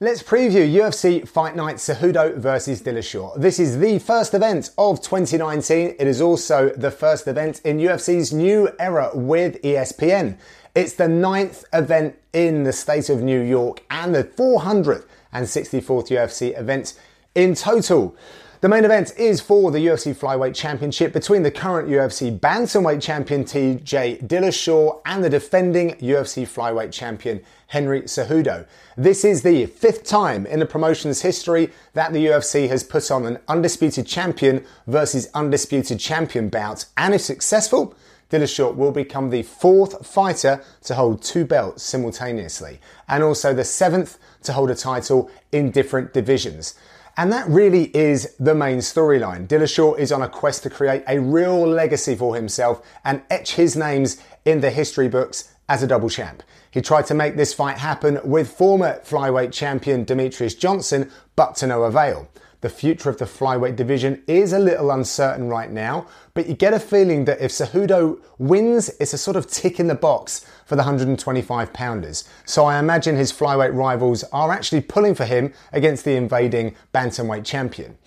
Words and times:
Let's 0.00 0.24
preview 0.24 0.68
UFC 0.68 1.26
Fight 1.26 1.54
Night 1.54 1.76
Cejudo 1.76 2.36
versus 2.36 2.82
Dillashaw. 2.82 3.40
This 3.40 3.60
is 3.60 3.78
the 3.78 4.00
first 4.00 4.34
event 4.34 4.70
of 4.76 5.00
2019. 5.00 5.94
It 6.00 6.08
is 6.08 6.20
also 6.20 6.70
the 6.70 6.90
first 6.90 7.28
event 7.28 7.60
in 7.64 7.78
UFC's 7.78 8.32
new 8.32 8.68
era 8.80 9.12
with 9.14 9.62
ESPN. 9.62 10.36
It's 10.74 10.94
the 10.94 11.06
ninth 11.06 11.64
event 11.72 12.16
in 12.32 12.64
the 12.64 12.72
state 12.72 13.08
of 13.08 13.22
New 13.22 13.40
York 13.40 13.84
and 13.88 14.12
the 14.12 14.24
464th 14.24 16.08
UFC 16.08 16.58
event 16.58 16.98
in 17.36 17.54
total. 17.54 18.16
The 18.64 18.70
main 18.70 18.86
event 18.86 19.12
is 19.18 19.42
for 19.42 19.70
the 19.70 19.78
UFC 19.78 20.16
Flyweight 20.16 20.54
Championship 20.54 21.12
between 21.12 21.42
the 21.42 21.50
current 21.50 21.86
UFC 21.86 22.40
Bantamweight 22.40 23.02
Champion 23.02 23.44
TJ 23.44 24.26
Dillashaw 24.26 25.02
and 25.04 25.22
the 25.22 25.28
defending 25.28 25.90
UFC 25.96 26.48
Flyweight 26.48 26.90
Champion 26.90 27.42
Henry 27.66 28.00
Cejudo. 28.04 28.66
This 28.96 29.22
is 29.22 29.42
the 29.42 29.66
fifth 29.66 30.04
time 30.04 30.46
in 30.46 30.60
the 30.60 30.64
promotion's 30.64 31.20
history 31.20 31.72
that 31.92 32.14
the 32.14 32.24
UFC 32.24 32.66
has 32.70 32.82
put 32.82 33.10
on 33.10 33.26
an 33.26 33.38
undisputed 33.48 34.06
champion 34.06 34.64
versus 34.86 35.28
undisputed 35.34 36.00
champion 36.00 36.48
bout, 36.48 36.86
and 36.96 37.12
if 37.12 37.20
successful, 37.20 37.94
Dillashaw 38.30 38.74
will 38.74 38.92
become 38.92 39.28
the 39.28 39.42
fourth 39.42 40.06
fighter 40.06 40.64
to 40.84 40.94
hold 40.94 41.20
two 41.20 41.44
belts 41.44 41.82
simultaneously, 41.82 42.80
and 43.08 43.22
also 43.22 43.52
the 43.52 43.62
seventh 43.62 44.16
to 44.44 44.54
hold 44.54 44.70
a 44.70 44.74
title 44.74 45.30
in 45.52 45.70
different 45.70 46.14
divisions. 46.14 46.74
And 47.16 47.32
that 47.32 47.48
really 47.48 47.96
is 47.96 48.34
the 48.40 48.54
main 48.54 48.78
storyline. 48.78 49.46
Dillashaw 49.46 49.98
is 49.98 50.10
on 50.10 50.22
a 50.22 50.28
quest 50.28 50.64
to 50.64 50.70
create 50.70 51.04
a 51.06 51.20
real 51.20 51.66
legacy 51.66 52.16
for 52.16 52.34
himself 52.34 52.84
and 53.04 53.22
etch 53.30 53.54
his 53.54 53.76
names 53.76 54.20
in 54.44 54.60
the 54.60 54.70
history 54.70 55.08
books 55.08 55.54
as 55.68 55.82
a 55.82 55.86
double 55.86 56.10
champ. 56.10 56.42
He 56.70 56.80
tried 56.80 57.06
to 57.06 57.14
make 57.14 57.36
this 57.36 57.54
fight 57.54 57.78
happen 57.78 58.18
with 58.24 58.50
former 58.50 59.00
flyweight 59.04 59.52
champion 59.52 60.04
Demetrious 60.04 60.58
Johnson, 60.58 61.10
but 61.36 61.54
to 61.56 61.68
no 61.68 61.84
avail. 61.84 62.28
The 62.64 62.70
future 62.70 63.10
of 63.10 63.18
the 63.18 63.26
flyweight 63.26 63.76
division 63.76 64.22
is 64.26 64.54
a 64.54 64.58
little 64.58 64.90
uncertain 64.90 65.48
right 65.48 65.70
now, 65.70 66.06
but 66.32 66.46
you 66.46 66.54
get 66.54 66.72
a 66.72 66.80
feeling 66.80 67.26
that 67.26 67.38
if 67.42 67.50
Cejudo 67.50 68.18
wins, 68.38 68.88
it's 68.98 69.12
a 69.12 69.18
sort 69.18 69.36
of 69.36 69.46
tick 69.46 69.78
in 69.78 69.86
the 69.86 69.94
box 69.94 70.46
for 70.64 70.74
the 70.74 70.80
125 70.80 71.74
pounders. 71.74 72.24
So 72.46 72.64
I 72.64 72.78
imagine 72.78 73.16
his 73.16 73.30
flyweight 73.30 73.74
rivals 73.74 74.24
are 74.32 74.50
actually 74.50 74.80
pulling 74.80 75.14
for 75.14 75.26
him 75.26 75.52
against 75.74 76.06
the 76.06 76.16
invading 76.16 76.74
bantamweight 76.94 77.44
champion. 77.44 77.98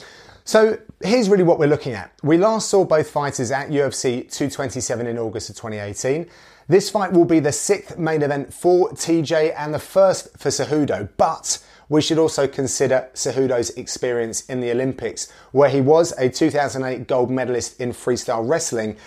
So 0.44 0.80
here's 1.02 1.30
really 1.30 1.44
what 1.44 1.60
we're 1.60 1.68
looking 1.68 1.94
at. 1.94 2.12
We 2.24 2.40
last 2.40 2.68
saw 2.68 2.84
both 2.84 3.12
fighters 3.12 3.52
at 3.52 3.70
UFC 3.70 4.22
227 4.22 5.06
in 5.06 5.20
August 5.20 5.52
of 5.52 5.56
2018. 5.56 6.28
This 6.68 6.90
fight 6.90 7.14
will 7.14 7.26
be 7.26 7.40
the 7.40 7.52
sixth 7.52 8.00
main 8.00 8.24
event 8.24 8.52
for 8.52 8.90
TJ 8.90 9.54
and 9.56 9.72
the 9.72 9.78
first 9.78 10.36
for 10.36 10.50
Cejudo, 10.50 11.10
but 11.16 11.60
we 11.90 12.02
should 12.02 12.18
also 12.18 12.48
consider 12.48 13.10
Cejudo's 13.14 13.70
experience 13.72 14.42
in 14.46 14.60
the 14.60 14.72
Olympics, 14.72 15.32
where 15.52 15.70
he 15.70 15.82
was 15.82 16.14
a 16.18 16.30
2008 16.30 17.08
gold 17.08 17.32
medalist 17.32 17.80
in 17.80 17.92
freestyle 17.92 18.48
wrestling 18.48 18.98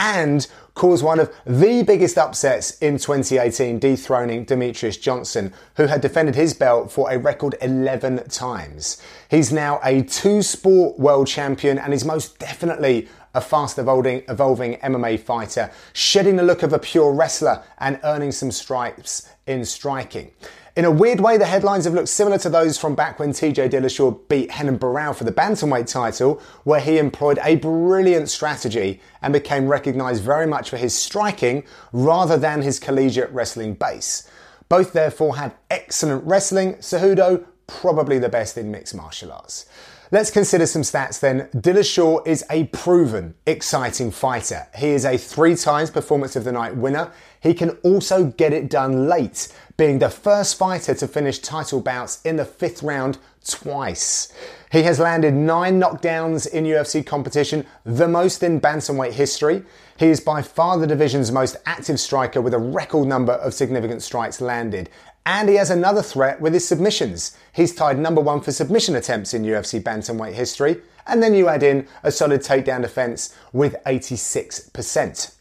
and 0.00 0.46
caused 0.74 1.04
one 1.04 1.20
of 1.20 1.30
the 1.44 1.82
biggest 1.82 2.16
upsets 2.16 2.78
in 2.78 2.96
2018, 2.96 3.78
dethroning 3.78 4.46
Demetrious 4.46 4.98
Johnson, 4.98 5.52
who 5.76 5.86
had 5.86 6.00
defended 6.00 6.34
his 6.34 6.54
belt 6.54 6.90
for 6.90 7.10
a 7.10 7.18
record 7.18 7.54
11 7.60 8.26
times. 8.30 9.02
He's 9.30 9.52
now 9.52 9.78
a 9.84 10.02
two 10.02 10.40
sport 10.40 10.98
world 10.98 11.26
champion 11.26 11.78
and 11.78 11.92
is 11.92 12.06
most 12.06 12.38
definitely 12.38 13.08
a 13.34 13.40
fast 13.40 13.78
evolving, 13.78 14.22
evolving 14.28 14.76
MMA 14.76 15.20
fighter, 15.20 15.70
shedding 15.92 16.36
the 16.36 16.42
look 16.42 16.62
of 16.62 16.72
a 16.72 16.78
pure 16.78 17.12
wrestler 17.12 17.62
and 17.78 18.00
earning 18.04 18.32
some 18.32 18.50
stripes 18.50 19.28
in 19.46 19.64
striking. 19.64 20.30
In 20.76 20.84
a 20.84 20.90
weird 20.90 21.20
way, 21.20 21.36
the 21.36 21.46
headlines 21.46 21.84
have 21.84 21.94
looked 21.94 22.08
similar 22.08 22.38
to 22.38 22.48
those 22.48 22.78
from 22.78 22.94
back 22.94 23.18
when 23.18 23.32
TJ 23.32 23.70
Dillashaw 23.70 24.28
beat 24.28 24.56
Renan 24.56 24.78
Barão 24.78 25.14
for 25.14 25.24
the 25.24 25.32
bantamweight 25.32 25.90
title, 25.90 26.40
where 26.62 26.80
he 26.80 26.96
employed 26.96 27.40
a 27.42 27.56
brilliant 27.56 28.28
strategy 28.28 29.00
and 29.20 29.32
became 29.32 29.66
recognised 29.66 30.22
very 30.22 30.46
much 30.46 30.70
for 30.70 30.76
his 30.76 30.96
striking 30.96 31.64
rather 31.92 32.36
than 32.36 32.62
his 32.62 32.78
collegiate 32.78 33.30
wrestling 33.32 33.74
base. 33.74 34.30
Both 34.68 34.92
therefore 34.92 35.36
have 35.36 35.56
excellent 35.70 36.24
wrestling. 36.24 36.74
Cejudo 36.76 37.44
probably 37.66 38.18
the 38.18 38.28
best 38.28 38.56
in 38.56 38.70
mixed 38.70 38.94
martial 38.94 39.32
arts. 39.32 39.66
Let's 40.12 40.32
consider 40.32 40.66
some 40.66 40.82
stats 40.82 41.20
then. 41.20 41.48
Dillashaw 41.54 42.26
is 42.26 42.44
a 42.50 42.64
proven, 42.64 43.34
exciting 43.46 44.10
fighter. 44.10 44.66
He 44.76 44.88
is 44.88 45.04
a 45.04 45.16
three 45.16 45.54
times 45.54 45.88
performance 45.88 46.34
of 46.34 46.42
the 46.42 46.50
night 46.50 46.74
winner. 46.74 47.12
He 47.38 47.54
can 47.54 47.70
also 47.84 48.24
get 48.24 48.52
it 48.52 48.68
done 48.68 49.06
late, 49.06 49.54
being 49.76 50.00
the 50.00 50.10
first 50.10 50.58
fighter 50.58 50.94
to 50.94 51.06
finish 51.06 51.38
title 51.38 51.80
bouts 51.80 52.20
in 52.22 52.34
the 52.34 52.44
fifth 52.44 52.82
round 52.82 53.18
twice. 53.46 54.32
He 54.72 54.82
has 54.82 54.98
landed 54.98 55.32
nine 55.32 55.80
knockdowns 55.80 56.48
in 56.48 56.64
UFC 56.64 57.06
competition, 57.06 57.64
the 57.84 58.08
most 58.08 58.42
in 58.42 58.60
bantamweight 58.60 59.12
history. 59.12 59.62
He 59.96 60.06
is 60.06 60.18
by 60.18 60.42
far 60.42 60.76
the 60.76 60.88
division's 60.88 61.30
most 61.30 61.56
active 61.66 62.00
striker 62.00 62.40
with 62.40 62.54
a 62.54 62.58
record 62.58 63.06
number 63.06 63.34
of 63.34 63.54
significant 63.54 64.02
strikes 64.02 64.40
landed. 64.40 64.90
And 65.30 65.48
he 65.48 65.54
has 65.54 65.70
another 65.70 66.02
threat 66.02 66.40
with 66.40 66.54
his 66.54 66.66
submissions. 66.66 67.36
He's 67.52 67.72
tied 67.72 68.00
number 68.00 68.20
one 68.20 68.40
for 68.40 68.50
submission 68.50 68.96
attempts 68.96 69.32
in 69.32 69.44
UFC 69.44 69.80
bantamweight 69.80 70.32
history. 70.32 70.82
And 71.06 71.22
then 71.22 71.34
you 71.34 71.46
add 71.46 71.62
in 71.62 71.86
a 72.02 72.10
solid 72.10 72.40
takedown 72.40 72.82
defense 72.82 73.32
with 73.52 73.76
86%. 73.86 75.34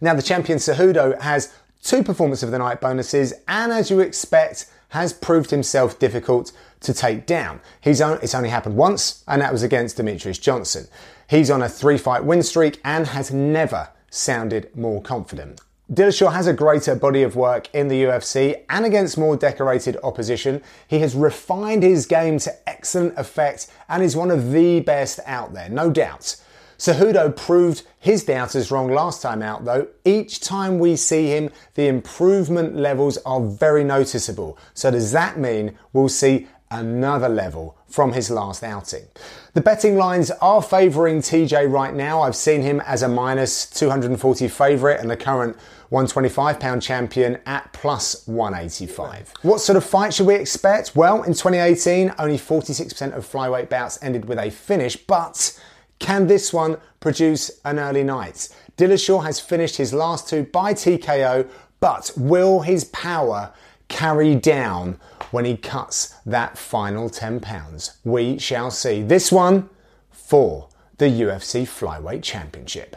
Now, 0.00 0.14
the 0.14 0.22
champion 0.22 0.58
Cejudo 0.58 1.20
has 1.20 1.52
two 1.82 2.04
performance 2.04 2.44
of 2.44 2.52
the 2.52 2.58
night 2.58 2.80
bonuses, 2.80 3.34
and 3.48 3.72
as 3.72 3.90
you 3.90 3.98
expect, 3.98 4.70
has 4.90 5.12
proved 5.12 5.50
himself 5.50 5.98
difficult 5.98 6.52
to 6.82 6.94
take 6.94 7.26
down. 7.26 7.60
He's 7.80 8.00
on, 8.00 8.20
it's 8.22 8.36
only 8.36 8.50
happened 8.50 8.76
once, 8.76 9.24
and 9.26 9.42
that 9.42 9.50
was 9.50 9.64
against 9.64 9.98
Demetrious 9.98 10.40
Johnson. 10.40 10.86
He's 11.28 11.50
on 11.50 11.60
a 11.60 11.68
three 11.68 11.98
fight 11.98 12.24
win 12.24 12.44
streak 12.44 12.80
and 12.84 13.08
has 13.08 13.32
never 13.32 13.88
sounded 14.10 14.76
more 14.76 15.02
confident. 15.02 15.60
Dillashaw 15.92 16.32
has 16.32 16.46
a 16.46 16.54
greater 16.54 16.94
body 16.94 17.22
of 17.22 17.36
work 17.36 17.68
in 17.74 17.88
the 17.88 18.04
UFC 18.04 18.62
and 18.70 18.86
against 18.86 19.18
more 19.18 19.36
decorated 19.36 19.98
opposition. 20.02 20.62
He 20.88 21.00
has 21.00 21.14
refined 21.14 21.82
his 21.82 22.06
game 22.06 22.38
to 22.38 22.54
excellent 22.66 23.18
effect 23.18 23.66
and 23.90 24.02
is 24.02 24.16
one 24.16 24.30
of 24.30 24.52
the 24.52 24.80
best 24.80 25.20
out 25.26 25.52
there, 25.52 25.68
no 25.68 25.90
doubt. 25.90 26.36
Cejudo 26.78 27.36
proved 27.36 27.82
his 27.98 28.24
doubters 28.24 28.70
wrong 28.70 28.90
last 28.90 29.20
time 29.20 29.42
out 29.42 29.66
though. 29.66 29.86
Each 30.06 30.40
time 30.40 30.78
we 30.78 30.96
see 30.96 31.26
him, 31.26 31.50
the 31.74 31.88
improvement 31.88 32.74
levels 32.74 33.18
are 33.26 33.42
very 33.42 33.84
noticeable. 33.84 34.56
So 34.72 34.90
does 34.90 35.12
that 35.12 35.38
mean 35.38 35.76
we'll 35.92 36.08
see 36.08 36.48
another 36.70 37.28
level 37.28 37.76
from 37.86 38.14
his 38.14 38.30
last 38.30 38.64
outing. 38.64 39.04
The 39.52 39.60
betting 39.60 39.96
lines 39.96 40.30
are 40.40 40.62
favouring 40.62 41.18
TJ 41.18 41.70
right 41.70 41.94
now. 41.94 42.22
I've 42.22 42.34
seen 42.34 42.62
him 42.62 42.80
as 42.86 43.02
a 43.02 43.08
minus 43.08 43.68
240 43.68 44.48
favourite 44.48 44.98
and 44.98 45.10
the 45.10 45.16
current 45.16 45.56
125 45.92 46.58
pound 46.58 46.80
champion 46.80 47.38
at 47.44 47.70
plus 47.74 48.26
185. 48.26 49.34
What 49.42 49.60
sort 49.60 49.76
of 49.76 49.84
fight 49.84 50.14
should 50.14 50.26
we 50.26 50.34
expect? 50.36 50.96
Well, 50.96 51.22
in 51.22 51.34
2018, 51.34 52.14
only 52.18 52.38
46% 52.38 53.14
of 53.14 53.30
flyweight 53.30 53.68
bouts 53.68 53.98
ended 54.00 54.24
with 54.24 54.38
a 54.38 54.48
finish, 54.48 54.96
but 54.96 55.60
can 55.98 56.28
this 56.28 56.50
one 56.50 56.78
produce 57.00 57.50
an 57.66 57.78
early 57.78 58.04
night? 58.04 58.48
Dillashaw 58.78 59.22
has 59.24 59.38
finished 59.38 59.76
his 59.76 59.92
last 59.92 60.30
two 60.30 60.44
by 60.44 60.72
TKO, 60.72 61.46
But 61.78 62.10
will 62.16 62.60
his 62.60 62.84
power 62.84 63.52
carry 63.88 64.34
down 64.34 64.98
when 65.30 65.44
he 65.44 65.58
cuts 65.58 66.14
that 66.24 66.56
final 66.56 67.10
10 67.10 67.40
pounds? 67.40 67.98
We 68.02 68.38
shall 68.38 68.70
see. 68.70 69.02
This 69.02 69.30
one 69.30 69.68
for 70.10 70.70
the 70.96 71.08
UFC 71.08 71.66
Flyweight 71.66 72.22
Championship. 72.22 72.96